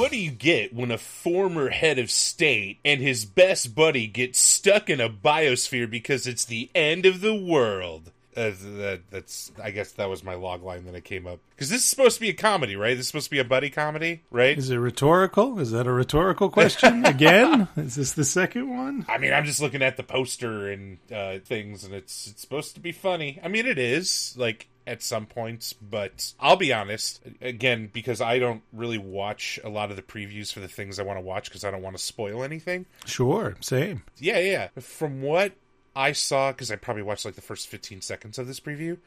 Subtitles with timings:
[0.00, 4.34] What do you get when a former head of state and his best buddy get
[4.34, 8.10] stuck in a biosphere because it's the end of the world?
[8.34, 11.68] Uh, that, that's I guess that was my log line that I came up because
[11.68, 12.96] this is supposed to be a comedy, right?
[12.96, 14.56] This is supposed to be a buddy comedy, right?
[14.56, 15.60] Is it rhetorical?
[15.60, 17.68] Is that a rhetorical question again?
[17.76, 19.04] Is this the second one?
[19.06, 22.74] I mean, I'm just looking at the poster and uh, things, and it's it's supposed
[22.76, 23.38] to be funny.
[23.44, 28.40] I mean, it is like at some points, but I'll be honest again because I
[28.40, 31.48] don't really watch a lot of the previews for the things I want to watch
[31.48, 32.86] because I don't want to spoil anything.
[33.06, 34.02] Sure, same.
[34.18, 34.68] Yeah, yeah.
[34.80, 35.52] From what
[35.94, 38.98] I saw, because I probably watched like the first 15 seconds of this preview,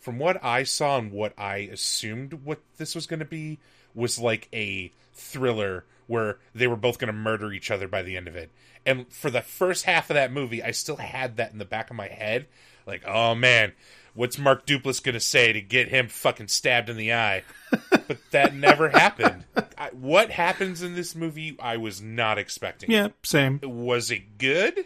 [0.00, 3.60] from what I saw and what I assumed what this was going to be
[3.94, 8.16] was like a thriller where they were both going to murder each other by the
[8.16, 8.50] end of it.
[8.84, 11.90] And for the first half of that movie, I still had that in the back
[11.90, 12.46] of my head.
[12.86, 13.72] Like, oh man,
[14.18, 17.44] what's Mark Duplass going to say to get him fucking stabbed in the eye?
[17.90, 19.44] but that never happened.
[19.78, 22.90] I, what happens in this movie, I was not expecting.
[22.90, 23.60] Yeah, same.
[23.62, 24.84] Was it good?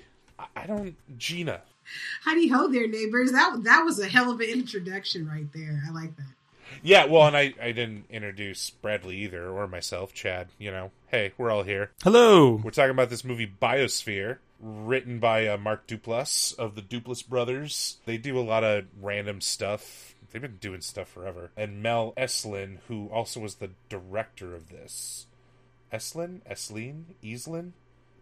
[0.55, 0.97] I don't.
[1.19, 1.63] Gina.
[2.25, 3.33] Howdy ho there, neighbors.
[3.33, 5.83] That that was a hell of an introduction right there.
[5.87, 6.27] I like that.
[6.83, 10.48] Yeah, well, and I, I didn't introduce Bradley either, or myself, Chad.
[10.59, 11.91] You know, hey, we're all here.
[12.03, 12.61] Hello.
[12.63, 17.98] We're talking about this movie Biosphere, written by uh, Mark Duplass of the Duplass brothers.
[18.06, 20.14] They do a lot of random stuff.
[20.30, 21.50] They've been doing stuff forever.
[21.56, 25.27] And Mel Eslyn, who also was the director of this.
[25.92, 26.40] Eslyn?
[26.50, 27.02] Eslyn?
[27.23, 27.73] Eslyn?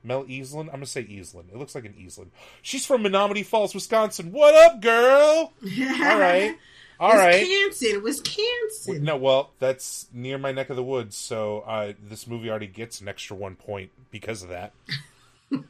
[0.03, 0.61] Mel Eslyn?
[0.61, 1.51] I'm gonna say Eslyn.
[1.53, 2.29] It looks like an Eslyn.
[2.63, 4.33] She's from Menomonee Falls, Wisconsin.
[4.33, 5.53] What up, girl?
[5.63, 6.57] All right.
[6.99, 7.47] All right.
[7.47, 9.05] Wisconsin, Wisconsin.
[9.05, 13.01] No, well, that's near my neck of the woods, so uh, this movie already gets
[13.01, 14.73] an extra one point because of that.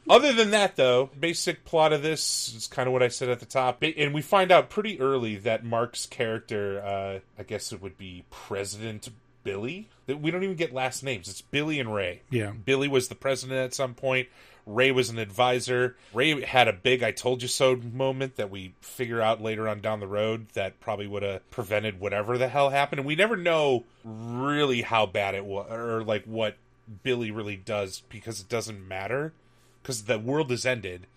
[0.09, 3.39] Other than that, though, basic plot of this is kind of what I said at
[3.39, 7.81] the top, and we find out pretty early that Mark's character, uh, I guess it
[7.81, 9.09] would be President
[9.43, 11.27] Billy—that We don't even get last names.
[11.27, 12.21] It's Billy and Ray.
[12.29, 12.51] Yeah.
[12.51, 14.27] Billy was the president at some point.
[14.67, 15.95] Ray was an advisor.
[16.13, 19.81] Ray had a big I told you so moment that we figure out later on
[19.81, 22.99] down the road that probably would have prevented whatever the hell happened.
[22.99, 26.57] And we never know really how bad it was or like what
[27.01, 29.33] Billy really does because it doesn't matter
[29.81, 31.07] because the world has ended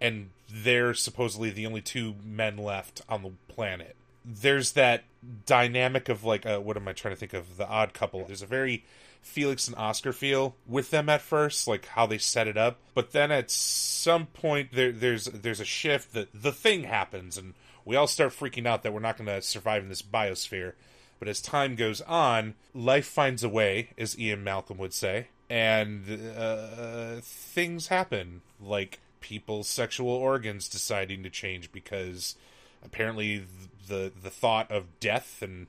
[0.00, 5.04] and they're supposedly the only two men left on the planet there's that
[5.46, 8.24] dynamic of like uh, what am I trying to think of the odd couple.
[8.24, 8.84] There's a very
[9.20, 12.78] Felix and Oscar feel with them at first, like how they set it up.
[12.94, 17.54] But then at some point there, there's there's a shift that the thing happens and
[17.84, 20.74] we all start freaking out that we're not going to survive in this biosphere.
[21.18, 26.34] But as time goes on, life finds a way, as Ian Malcolm would say, and
[26.34, 32.36] uh, things happen like people's sexual organs deciding to change because
[32.82, 33.44] apparently
[33.86, 35.66] the the thought of death and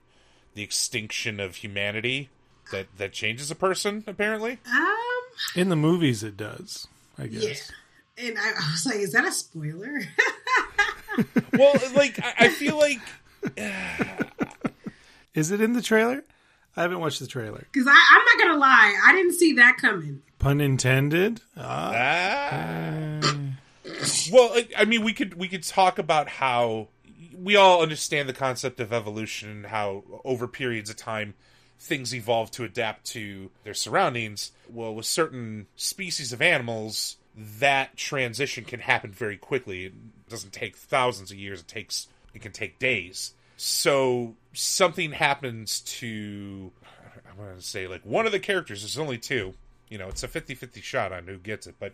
[0.55, 2.29] the extinction of humanity
[2.72, 4.59] that that changes a person apparently?
[4.66, 4.93] Um
[5.53, 7.72] in the movies it does i guess.
[8.17, 8.27] Yeah.
[8.29, 10.01] and I, I, was like is that a spoiler?
[11.53, 12.99] Well like I, I feel like
[15.35, 16.23] is it in the trailer
[16.75, 20.22] i haven't watched the trailer because i'm not gonna lie i didn't see that coming
[20.39, 23.22] pun intended ah.
[23.23, 23.35] ah.
[24.31, 26.87] well i mean we could we could talk about how
[27.37, 31.34] we all understand the concept of evolution and how over periods of time
[31.84, 34.52] things evolve to adapt to their surroundings.
[34.70, 39.85] Well, with certain species of animals, that transition can happen very quickly.
[39.85, 43.34] It doesn't take thousands of years, it takes it can take days.
[43.65, 46.69] So something happens to
[47.29, 49.53] I'm going to say like one of the characters, there's only two.
[49.87, 51.93] You know, it's a 50-50 shot on who gets it, but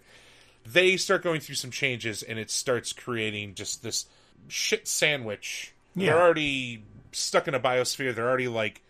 [0.66, 4.08] they start going through some changes and it starts creating just this
[4.48, 5.74] shit sandwich.
[5.96, 6.08] Yeah.
[6.08, 8.16] They're already stuck in a biosphere.
[8.16, 8.82] They're already like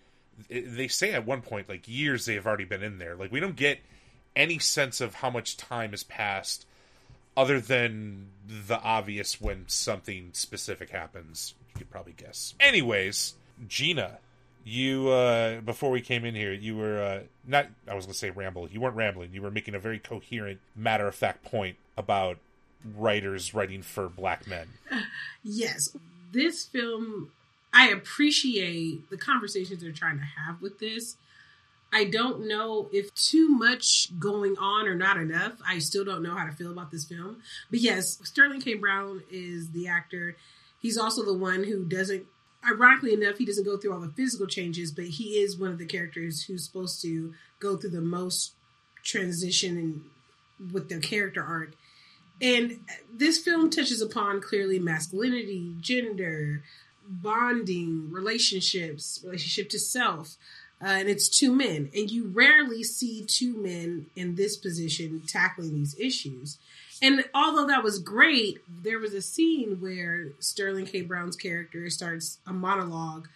[0.49, 3.17] they say at one point like years they've already been in there.
[3.17, 3.79] Like we don't get
[4.37, 6.65] any sense of how much time has passed
[7.35, 11.55] other than the obvious when something specific happens.
[11.79, 12.53] You could probably guess.
[12.59, 13.35] Anyways,
[13.67, 14.19] Gina,
[14.65, 18.29] you uh before we came in here you were uh not i was gonna say
[18.29, 22.37] ramble you weren't rambling you were making a very coherent matter of fact point about
[22.97, 24.67] writers writing for black men
[25.43, 25.95] Yes,
[26.31, 27.31] this film,
[27.73, 31.15] I appreciate the conversations they're trying to have with this.
[31.91, 35.53] I don't know if too much going on or not enough.
[35.67, 37.37] I still don't know how to feel about this film.
[37.71, 38.75] But yes, Sterling K.
[38.75, 40.35] Brown is the actor.
[40.79, 42.25] He's also the one who doesn't,
[42.67, 45.77] ironically enough, he doesn't go through all the physical changes, but he is one of
[45.77, 48.53] the characters who's supposed to go through the most
[49.03, 51.73] transition and with their character arc.
[52.41, 52.79] And
[53.13, 56.63] this film touches upon clearly masculinity, gender,
[57.07, 60.37] bonding, relationships, relationship to self.
[60.81, 61.89] Uh, and it's two men.
[61.93, 66.57] And you rarely see two men in this position tackling these issues.
[67.01, 71.01] And although that was great, there was a scene where Sterling K.
[71.01, 73.27] Brown's character starts a monologue,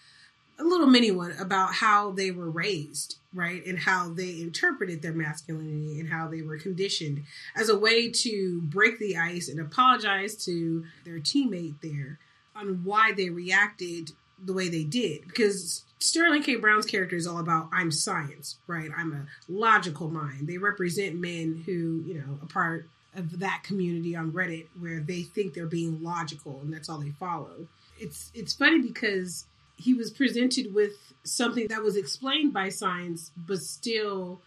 [0.59, 3.65] a little mini one, about how they were raised, right?
[3.65, 7.23] And how they interpreted their masculinity and how they were conditioned
[7.55, 12.19] as a way to break the ice and apologize to their teammate there
[12.55, 14.11] on why they reacted
[14.43, 15.27] the way they did.
[15.27, 16.55] Because Sterling K.
[16.55, 18.89] Brown's character is all about I'm science, right?
[18.95, 20.47] I'm a logical mind.
[20.47, 25.21] They represent men who, you know, a part of that community on Reddit where they
[25.21, 27.67] think they're being logical and that's all they follow.
[27.99, 29.45] It's it's funny because
[29.77, 30.93] he was presented with
[31.23, 34.41] something that was explained by science but still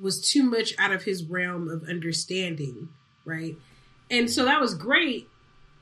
[0.00, 2.88] was too much out of his realm of understanding,
[3.24, 3.56] right?
[4.10, 5.28] And so that was great.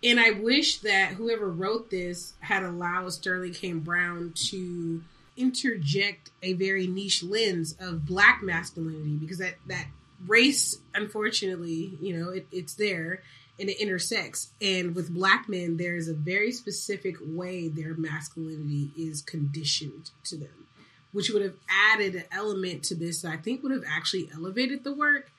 [0.04, 3.72] And I wish that whoever wrote this had allowed Sterling K.
[3.72, 5.02] Brown to
[5.36, 9.86] interject a very niche lens of black masculinity because that that
[10.26, 13.20] race unfortunately you know it, it's there
[13.58, 19.22] and it intersects and with black men there's a very specific way their masculinity is
[19.22, 20.66] conditioned to them
[21.10, 24.84] which would have added an element to this that i think would have actually elevated
[24.84, 25.32] the work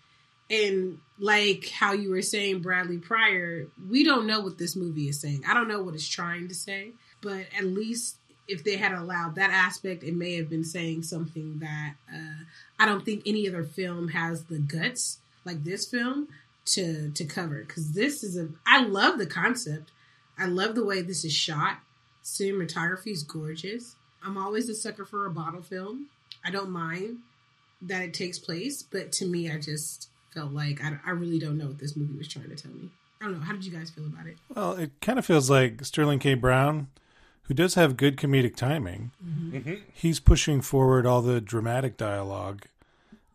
[0.50, 5.20] and like how you were saying bradley pryor we don't know what this movie is
[5.20, 8.94] saying i don't know what it's trying to say but at least if they had
[8.94, 12.44] allowed that aspect, it may have been saying something that uh,
[12.80, 16.28] I don't think any other film has the guts like this film
[16.66, 17.64] to to cover.
[17.64, 19.92] Because this is a, I love the concept.
[20.38, 21.80] I love the way this is shot.
[22.24, 23.96] Cinematography is gorgeous.
[24.24, 26.08] I'm always a sucker for a bottle film.
[26.44, 27.20] I don't mind
[27.82, 31.58] that it takes place, but to me, I just felt like I, I really don't
[31.58, 32.90] know what this movie was trying to tell me.
[33.22, 33.46] I don't know.
[33.46, 34.36] How did you guys feel about it?
[34.54, 36.34] Well, it kind of feels like Sterling K.
[36.34, 36.90] Brown,
[37.44, 39.58] who does have good comedic timing, mm-hmm.
[39.58, 39.74] Mm-hmm.
[39.94, 42.66] he's pushing forward all the dramatic dialogue,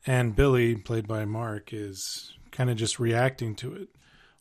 [0.06, 3.88] and Billy, played by Mark, is kind of just reacting to it,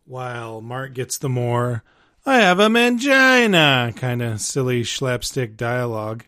[0.05, 1.83] while Mark gets the more
[2.25, 6.25] "I have a mangina" kind of silly slapstick dialogue,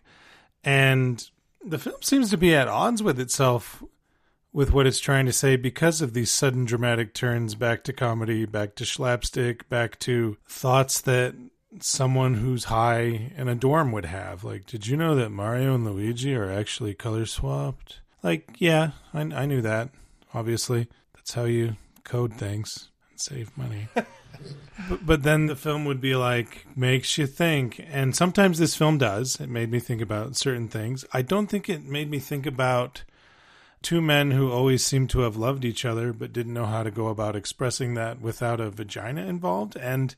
[0.64, 1.28] and
[1.64, 3.84] the film seems to be at odds with itself
[4.52, 8.44] with what it's trying to say because of these sudden dramatic turns back to comedy,
[8.44, 11.34] back to slapstick, back to thoughts that
[11.80, 14.44] someone who's high in a dorm would have.
[14.44, 18.00] Like, did you know that Mario and Luigi are actually color swapped?
[18.22, 19.90] Like, yeah, I, I knew that.
[20.34, 23.88] Obviously, that's how you code things and save money.
[23.94, 28.98] but, but then the film would be like makes you think, and sometimes this film
[28.98, 29.40] does.
[29.40, 31.04] It made me think about certain things.
[31.12, 33.04] I don't think it made me think about
[33.82, 36.90] two men who always seemed to have loved each other but didn't know how to
[36.90, 39.76] go about expressing that without a vagina involved.
[39.76, 40.14] And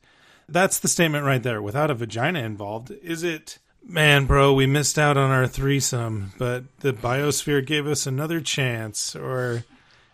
[0.47, 2.91] that's the statement right there without a vagina involved.
[3.03, 8.07] Is it man bro we missed out on our threesome but the biosphere gave us
[8.07, 9.63] another chance or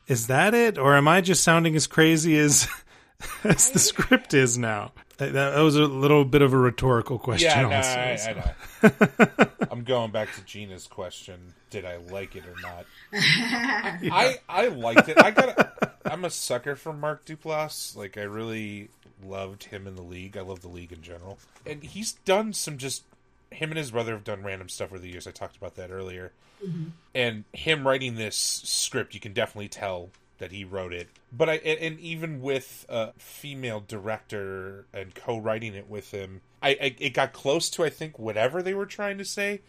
[0.07, 0.77] is that it?
[0.77, 2.67] Or am i just sounding as crazy as
[3.43, 7.49] as the script is now that, that was a little bit of a rhetorical question
[7.49, 8.31] yeah no, also, I, so.
[8.31, 14.37] I know i'm going back to gina's question did i like it or not I
[14.47, 15.21] I liked it.
[15.21, 15.97] I got.
[16.05, 17.95] I'm a sucker for Mark Duplass.
[17.95, 18.89] Like I really
[19.23, 20.37] loved him in the league.
[20.37, 23.03] I love the league in general, and he's done some just.
[23.51, 25.27] Him and his brother have done random stuff over the years.
[25.27, 26.31] I talked about that earlier,
[26.65, 26.89] mm-hmm.
[27.13, 30.09] and him writing this script, you can definitely tell
[30.41, 31.07] that he wrote it.
[31.31, 36.69] But I and, and even with a female director and co-writing it with him, I,
[36.69, 39.61] I it got close to I think whatever they were trying to say,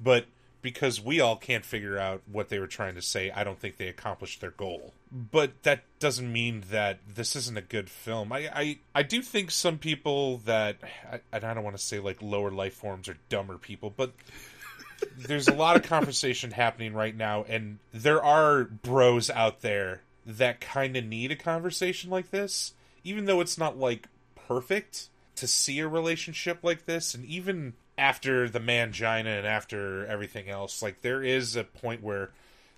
[0.00, 0.26] but
[0.62, 3.76] because we all can't figure out what they were trying to say, I don't think
[3.76, 4.92] they accomplished their goal.
[5.10, 8.32] But that doesn't mean that this isn't a good film.
[8.32, 10.76] I I, I do think some people that
[11.32, 14.12] and I don't want to say like lower life forms are dumber people, but
[15.16, 20.60] there's a lot of conversation happening right now, and there are bros out there that
[20.60, 22.74] kind of need a conversation like this,
[23.04, 28.48] even though it's not like perfect to see a relationship like this, and even after
[28.48, 32.30] the mangina and after everything else, like there is a point where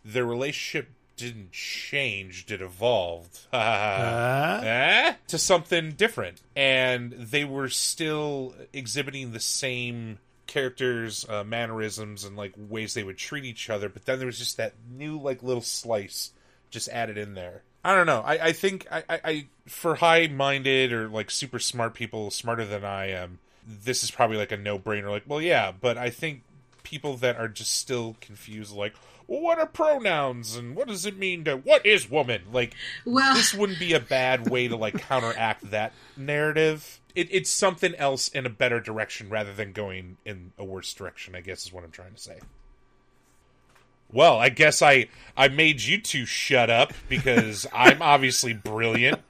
[0.05, 6.41] their relationship didn't change, it evolved Uh, eh, to something different.
[6.57, 13.19] And they were still exhibiting the same characters, uh, mannerisms, and like ways they would
[13.19, 13.89] treat each other.
[13.89, 16.33] But then there was just that new like little slice
[16.73, 17.63] just added in there.
[17.85, 18.21] I don't know.
[18.21, 22.65] I, I think I, I, I for high minded or like super smart people, smarter
[22.65, 25.11] than I am, this is probably like a no brainer.
[25.11, 26.43] Like, well, yeah, but I think
[26.83, 28.95] people that are just still confused, like,
[29.27, 32.43] well, what are pronouns and what does it mean to what is woman?
[32.53, 32.75] Like,
[33.05, 37.01] Well, this wouldn't be a bad way to like counteract that narrative.
[37.15, 41.35] It, it's something else in a better direction rather than going in a worse direction.
[41.35, 42.39] I guess is what I'm trying to say.
[44.13, 49.21] Well, I guess I I made you two shut up because I'm obviously brilliant.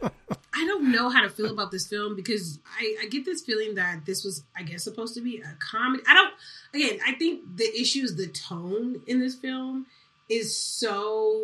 [0.00, 3.74] I don't know how to feel about this film because I, I get this feeling
[3.76, 6.02] that this was, I guess, supposed to be a comedy.
[6.08, 6.34] I don't.
[6.74, 9.86] Again, I think the issue is the tone in this film
[10.28, 11.40] is so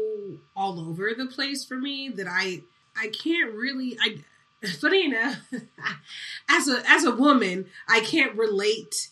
[0.55, 2.63] all over the place for me that I
[2.97, 3.97] I can't really.
[4.01, 4.19] I
[4.81, 5.37] funny enough,
[6.49, 9.09] as a as a woman, I can't relate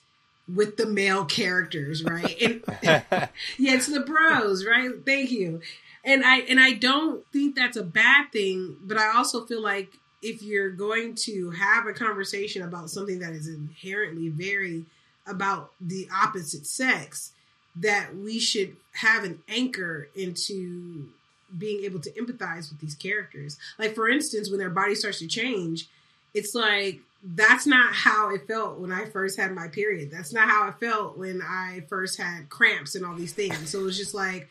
[0.49, 2.41] with the male characters, right?
[2.41, 4.91] And yeah, it's the bros, right?
[5.05, 5.61] Thank you.
[6.05, 9.93] And I and I don't think that's a bad thing, but I also feel like
[10.23, 14.85] if you're going to have a conversation about something that is inherently very
[15.27, 17.33] about the opposite sex,
[17.77, 21.09] that we should have an anchor into
[21.57, 23.59] being able to empathize with these characters.
[23.79, 25.89] Like for instance, when their body starts to change,
[26.35, 30.11] it's like that's not how it felt when I first had my period.
[30.11, 33.71] That's not how it felt when I first had cramps and all these things.
[33.71, 34.49] So it was just like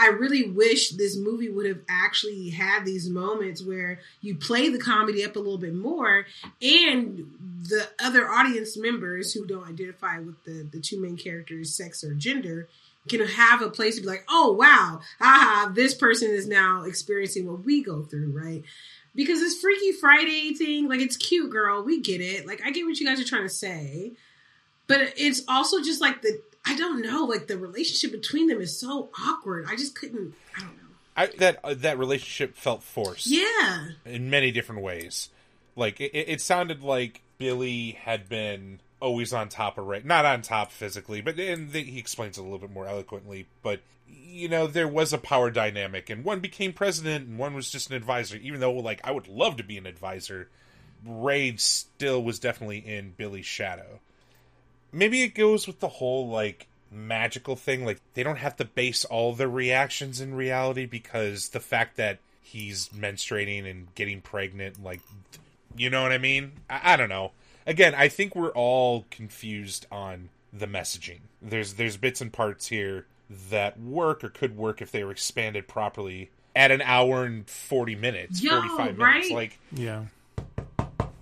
[0.00, 4.78] I really wish this movie would have actually had these moments where you play the
[4.78, 6.24] comedy up a little bit more
[6.62, 7.30] and
[7.68, 12.14] the other audience members who don't identify with the, the two main characters, sex or
[12.14, 12.66] gender,
[13.08, 17.46] can have a place to be like, oh wow, haha, this person is now experiencing
[17.46, 18.62] what we go through, right?
[19.14, 21.82] Because this Freaky Friday thing, like it's cute, girl.
[21.82, 22.46] We get it.
[22.46, 24.12] Like I get what you guys are trying to say.
[24.86, 28.78] But it's also just like the I don't know, like the relationship between them is
[28.78, 29.66] so awkward.
[29.68, 30.82] I just couldn't I don't know.
[31.16, 33.26] I, that uh, that relationship felt forced.
[33.26, 33.88] Yeah.
[34.04, 35.28] in many different ways.
[35.76, 40.42] Like it, it sounded like Billy had been always on top of Ray, not on
[40.42, 43.46] top physically, but and the, he explains it a little bit more eloquently.
[43.62, 43.80] But
[44.12, 47.90] you know, there was a power dynamic, and one became president, and one was just
[47.90, 48.36] an advisor.
[48.36, 50.48] Even though, like, I would love to be an advisor,
[51.04, 54.00] Ray still was definitely in Billy's shadow.
[54.92, 57.84] Maybe it goes with the whole like magical thing.
[57.84, 62.18] Like they don't have to base all their reactions in reality because the fact that
[62.42, 65.00] he's menstruating and getting pregnant, like,
[65.76, 66.52] you know what I mean?
[66.68, 67.32] I, I don't know.
[67.66, 71.20] Again, I think we're all confused on the messaging.
[71.40, 73.06] There's there's bits and parts here
[73.50, 77.94] that work or could work if they were expanded properly at an hour and 40
[77.94, 78.98] minutes, Yo, 45 minutes.
[78.98, 79.30] right?
[79.32, 80.04] Like yeah.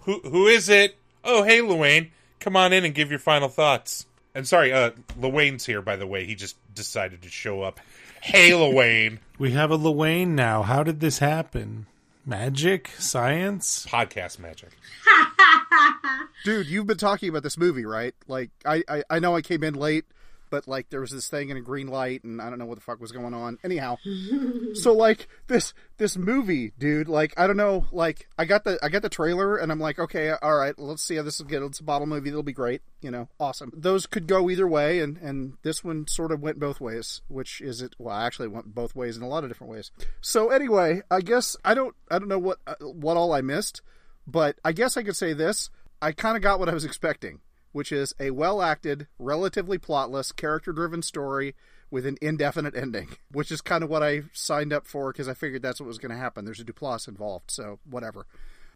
[0.02, 0.96] who who is it?
[1.24, 2.10] Oh, hey, Luane.
[2.40, 4.06] Come on in and give your final thoughts.
[4.34, 6.24] And sorry, uh, Luane's here, by the way.
[6.24, 7.80] He just decided to show up.
[8.22, 9.18] Hey, Luane.
[9.38, 10.62] We have a Luane now.
[10.64, 11.86] How did this happen?
[12.26, 12.90] Magic?
[12.98, 13.86] Science?
[13.86, 14.70] Podcast magic.
[16.44, 19.62] dude you've been talking about this movie right like I, I i know i came
[19.64, 20.04] in late
[20.50, 22.76] but like there was this thing in a green light and i don't know what
[22.76, 23.58] the fuck was going on.
[23.64, 23.96] Anyhow
[24.74, 28.88] so like this this movie dude like i don't know like i got the i
[28.88, 31.62] got the trailer and i'm like okay all right let's see how this will get.
[31.62, 32.30] It's a bottle movie.
[32.30, 33.72] That'll be great you know awesome.
[33.76, 37.60] Those could go either way and and this one sort of went both ways which
[37.60, 39.90] is it well actually it went both ways in a lot of different ways.
[40.20, 43.82] So anyway i guess i don't i don't know what uh, what all i missed
[44.26, 45.70] but i guess i could say this.
[46.00, 47.40] I kind of got what I was expecting,
[47.72, 51.54] which is a well acted, relatively plotless, character driven story
[51.90, 55.34] with an indefinite ending, which is kind of what I signed up for because I
[55.34, 56.44] figured that's what was going to happen.
[56.44, 58.26] There's a Duplass involved, so whatever.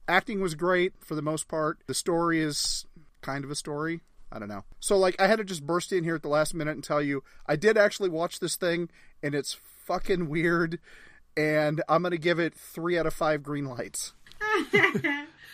[0.09, 1.79] Acting was great for the most part.
[1.87, 2.87] The story is
[3.21, 4.01] kind of a story.
[4.33, 4.65] I don't know.
[4.81, 7.03] So, like, I had to just burst in here at the last minute and tell
[7.03, 8.89] you I did actually watch this thing,
[9.23, 10.81] and it's fucking weird.
[11.37, 14.13] And I'm going to give it three out of five green lights.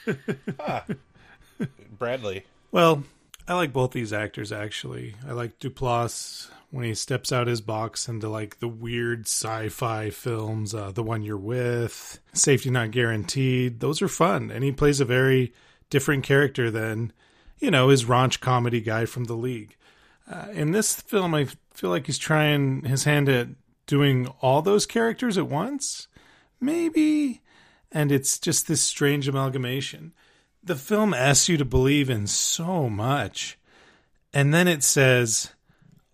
[1.98, 2.44] Bradley.
[2.70, 3.04] Well,
[3.48, 5.14] I like both these actors actually.
[5.26, 10.74] I like Duplass when he steps out his box into like the weird sci-fi films,
[10.74, 13.80] uh, the one you're with, Safety Not Guaranteed.
[13.80, 15.54] Those are fun, and he plays a very
[15.88, 17.10] different character than
[17.58, 19.76] you know his raunch comedy guy from the League.
[20.30, 23.48] Uh, in this film, I feel like he's trying his hand at
[23.86, 26.06] doing all those characters at once,
[26.60, 27.40] maybe,
[27.90, 30.12] and it's just this strange amalgamation
[30.68, 33.58] the film asks you to believe in so much
[34.32, 35.50] and then it says,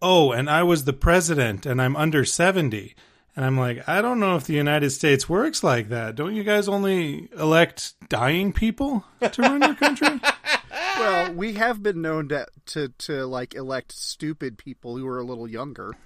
[0.01, 2.95] "Oh, and I was the president, and I'm under 70."
[3.37, 6.15] And I'm like, I don't know if the United States works like that.
[6.15, 10.21] Don't you guys only elect dying people to run your country?
[10.71, 15.25] well, we have been known to, to to like elect stupid people who are a
[15.25, 15.97] little younger.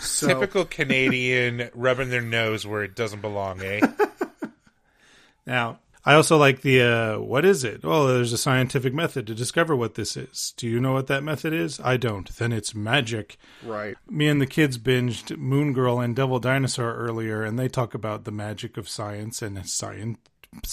[0.00, 3.80] So Typical Canadian rubbing their nose where it doesn't belong, eh?
[5.46, 7.84] Now, I also like the uh, what is it?
[7.84, 10.54] Well, there's a scientific method to discover what this is.
[10.56, 11.78] Do you know what that method is?
[11.80, 12.28] I don't.
[12.36, 13.36] Then it's magic.
[13.62, 13.96] right.
[14.08, 18.24] Me and the kids binged Moon Girl and Devil Dinosaur earlier, and they talk about
[18.24, 20.18] the magic of science and science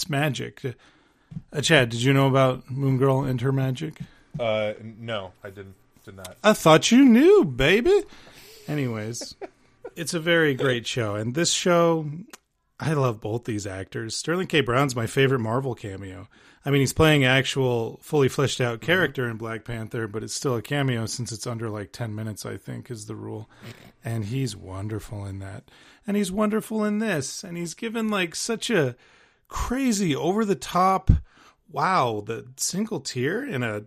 [0.08, 0.62] magic.
[1.52, 3.98] Uh, Chad, did you know about Moon Girl and her magic?
[4.40, 5.74] Uh, no, I didn't.
[6.04, 6.36] Did not.
[6.42, 8.02] I thought you knew, baby.
[8.66, 9.34] Anyways,
[9.94, 12.10] it's a very great show, and this show,
[12.80, 14.16] I love both these actors.
[14.16, 14.60] Sterling K.
[14.60, 16.28] Brown's my favorite Marvel cameo.
[16.64, 18.86] I mean, he's playing actual, fully fleshed out mm-hmm.
[18.86, 22.46] character in Black Panther, but it's still a cameo since it's under like ten minutes.
[22.46, 23.48] I think is the rule,
[24.04, 25.64] and he's wonderful in that,
[26.06, 28.96] and he's wonderful in this, and he's given like such a
[29.48, 31.10] crazy, over the top.
[31.70, 33.84] Wow, the single tear in a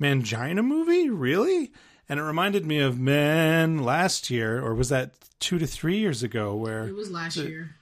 [0.00, 1.72] Mangina movie, really?
[2.08, 6.22] And it reminded me of Men last year, or was that two to three years
[6.22, 6.54] ago?
[6.54, 7.76] Where It was last year.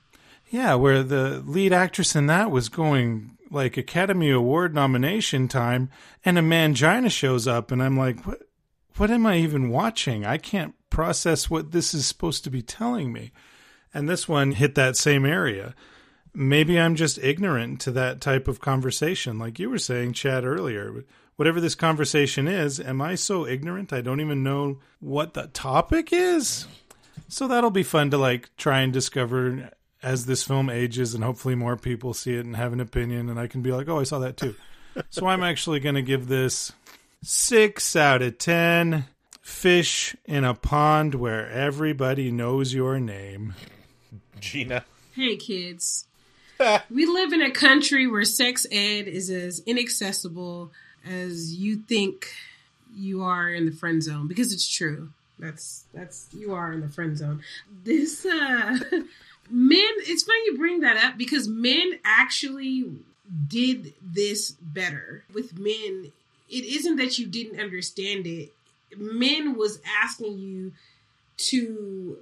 [0.51, 5.91] Yeah, where the lead actress in that was going like Academy Award nomination time,
[6.25, 8.43] and a mangina shows up, and I'm like, what?
[8.97, 10.27] What am I even watching?
[10.27, 13.33] I can't process what this is supposed to be telling me.
[13.95, 15.75] And this one hit that same area.
[16.35, 21.05] Maybe I'm just ignorant to that type of conversation, like you were saying, Chad, earlier.
[21.37, 26.13] Whatever this conversation is, am I so ignorant I don't even know what the topic
[26.13, 26.67] is?
[27.29, 29.71] So that'll be fun to like try and discover
[30.03, 33.39] as this film ages and hopefully more people see it and have an opinion and
[33.39, 34.55] I can be like, "Oh, I saw that too."
[35.11, 36.73] so I'm actually going to give this
[37.23, 39.05] 6 out of 10
[39.43, 43.55] fish in a pond where everybody knows your name.
[44.41, 44.85] Gina.
[45.15, 46.07] Hey, kids.
[46.91, 50.73] we live in a country where sex ed is as inaccessible
[51.05, 52.33] as you think
[52.95, 55.11] you are in the friend zone because it's true.
[55.39, 57.43] That's that's you are in the friend zone.
[57.85, 58.79] This uh
[59.51, 62.85] men it's funny you bring that up because men actually
[63.49, 65.25] did this better.
[65.33, 66.13] With men,
[66.49, 68.53] it isn't that you didn't understand it.
[68.97, 70.73] Men was asking you
[71.37, 72.19] to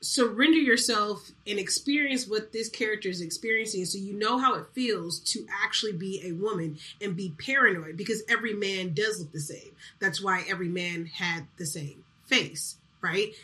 [0.00, 5.18] surrender yourself and experience what this character is experiencing so you know how it feels
[5.18, 9.72] to actually be a woman and be paranoid because every man does look the same
[9.98, 13.34] that's why every man had the same face right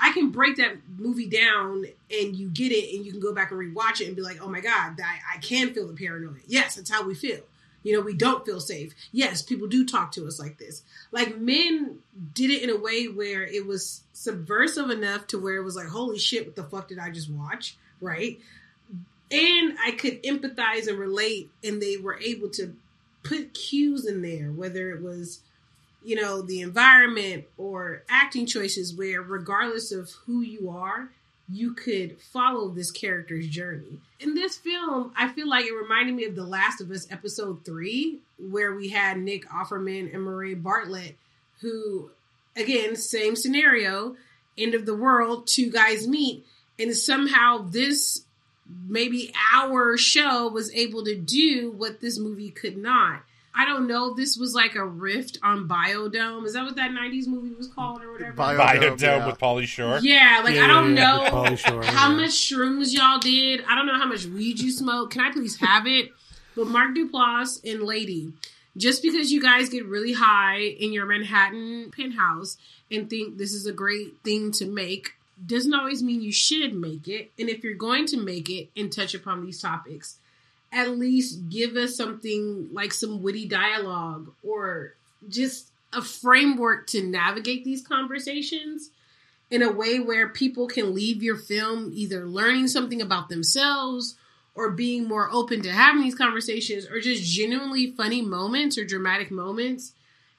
[0.00, 3.50] i can break that movie down and you get it and you can go back
[3.50, 6.34] and rewatch it and be like oh my god i, I can feel the paranoia
[6.46, 7.40] yes that's how we feel
[7.82, 8.94] you know, we don't feel safe.
[9.10, 10.82] Yes, people do talk to us like this.
[11.10, 11.98] Like men
[12.34, 15.88] did it in a way where it was subversive enough to where it was like,
[15.88, 17.76] holy shit, what the fuck did I just watch?
[18.00, 18.38] Right?
[19.30, 22.76] And I could empathize and relate, and they were able to
[23.22, 25.40] put cues in there, whether it was,
[26.04, 31.10] you know, the environment or acting choices, where regardless of who you are,
[31.48, 33.98] you could follow this character's journey.
[34.20, 37.64] In this film, I feel like it reminded me of The Last of Us episode
[37.64, 38.18] 3
[38.50, 41.16] where we had Nick Offerman and Murray Bartlett
[41.60, 42.10] who
[42.56, 44.16] again, same scenario,
[44.58, 46.44] end of the world, two guys meet
[46.78, 48.24] and somehow this
[48.88, 53.22] maybe our show was able to do what this movie could not.
[53.54, 54.14] I don't know.
[54.14, 56.46] This was like a rift on Biodome.
[56.46, 58.32] Is that what that '90s movie was called, or whatever?
[58.32, 59.26] Bio- Biodome yeah.
[59.26, 59.98] with Pauly Shore.
[60.00, 62.16] Yeah, like Yeah, I don't yeah, yeah, know Shore, how yeah.
[62.16, 63.62] much shrooms y'all did.
[63.68, 65.12] I don't know how much weed you smoked.
[65.12, 66.10] Can I please have it?
[66.56, 68.32] But Mark Duplass and Lady,
[68.76, 72.56] just because you guys get really high in your Manhattan penthouse
[72.90, 77.08] and think this is a great thing to make doesn't always mean you should make
[77.08, 77.32] it.
[77.38, 80.18] And if you're going to make it and touch upon these topics,
[80.72, 84.94] at least give us something like some witty dialogue or
[85.28, 88.90] just a framework to navigate these conversations
[89.50, 94.16] in a way where people can leave your film either learning something about themselves
[94.54, 99.30] or being more open to having these conversations or just genuinely funny moments or dramatic
[99.30, 99.92] moments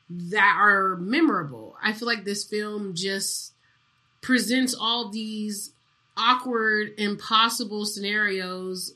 [0.09, 1.77] that are memorable.
[1.81, 3.53] I feel like this film just
[4.21, 5.71] presents all these
[6.17, 8.93] awkward, impossible scenarios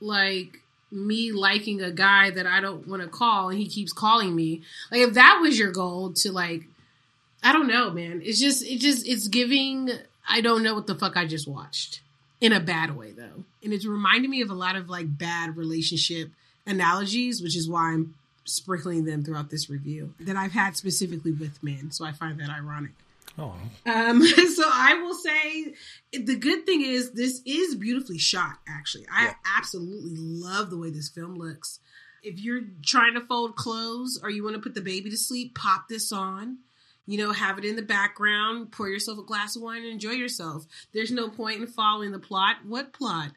[0.00, 4.34] like me liking a guy that I don't want to call and he keeps calling
[4.34, 4.62] me.
[4.90, 6.64] Like if that was your goal to like
[7.42, 8.20] I don't know, man.
[8.24, 9.90] It's just it just it's giving
[10.28, 12.00] I don't know what the fuck I just watched.
[12.40, 13.44] In a bad way though.
[13.62, 16.30] And it's reminding me of a lot of like bad relationship
[16.66, 21.62] analogies, which is why I'm sprinkling them throughout this review that I've had specifically with
[21.62, 21.90] men.
[21.90, 22.92] So I find that ironic.
[23.38, 23.54] Oh,
[23.86, 25.74] Um, so I will say
[26.12, 28.58] the good thing is this is beautifully shot.
[28.68, 29.34] Actually, I Yeah.
[29.56, 31.78] absolutely love the way this film looks.
[32.22, 35.54] If you're trying to fold clothes or you want to put the baby to sleep,
[35.54, 36.58] pop this on.
[37.06, 40.10] You know, have it in the background, pour yourself a glass of wine and enjoy
[40.10, 40.66] yourself.
[40.92, 42.56] There's no point in following the plot.
[42.66, 43.30] What plot?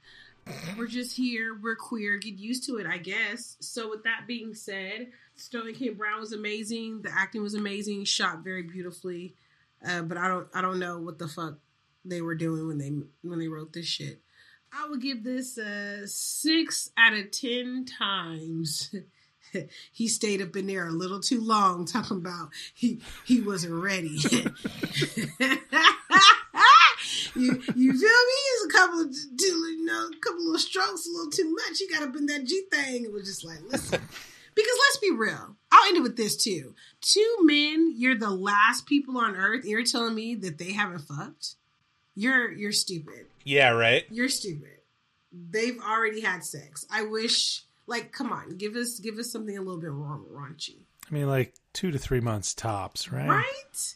[0.78, 1.54] We're just here.
[1.56, 2.18] We're queer.
[2.18, 3.56] Get used to it, I guess.
[3.62, 5.90] So, with that being said, Sterling K.
[5.90, 7.04] Brown was amazing.
[7.04, 8.04] The acting was amazing.
[8.06, 9.36] Shot very beautifully.
[9.86, 11.56] Uh, but I don't I don't know what the fuck
[12.06, 12.92] they were doing when they
[13.28, 14.22] when they wrote this shit.
[14.74, 18.94] I would give this a six out of ten times.
[19.92, 24.08] he stayed up in there a little too long talking about he he wasn't ready.
[27.36, 28.38] you you feel me?
[28.54, 31.80] It's a couple of you know, a couple of strokes, a little too much.
[31.80, 33.06] He got up in that G thing.
[33.06, 34.02] It was just like, listen.
[34.54, 35.56] Because let's be real.
[35.72, 36.76] I'll end it with this too.
[37.02, 39.66] Two men, you're the last people on earth.
[39.66, 41.56] You're telling me that they haven't fucked.
[42.16, 43.26] You're you're stupid.
[43.44, 44.06] Yeah, right.
[44.12, 44.78] You're stupid.
[45.32, 46.86] They've already had sex.
[46.92, 50.76] I wish, like, come on, give us give us something a little bit ra- raunchy,
[51.10, 53.28] I mean, like two to three months tops, right?
[53.28, 53.96] right?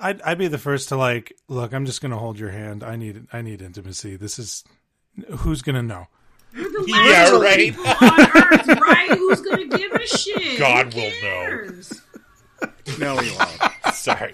[0.00, 2.84] I'd, I'd be the first to like, look, I'm just going to hold your hand.
[2.84, 4.14] I need, I need intimacy.
[4.14, 4.62] This is,
[5.38, 6.06] who's going to know?
[6.54, 7.58] You're the Yeah, last right.
[7.58, 9.08] people on earth, right?
[9.10, 10.58] Who's gonna give a shit?
[10.58, 11.72] God Who will know.
[12.84, 12.98] Cares?
[12.98, 13.72] No, he won't.
[13.94, 14.32] Sorry.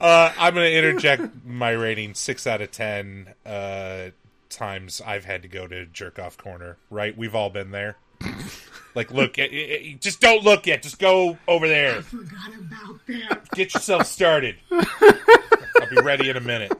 [0.00, 4.10] Uh, I'm going to interject my rating six out of ten uh,
[4.48, 6.76] times I've had to go to jerk off corner.
[6.90, 7.16] Right?
[7.16, 7.96] We've all been there.
[8.94, 10.82] Like, look, eh, eh, eh, just don't look yet.
[10.82, 12.02] Just go over there.
[12.02, 13.50] Forgot about that.
[13.54, 14.56] Get yourself started.
[14.70, 16.72] I'll be ready in a minute.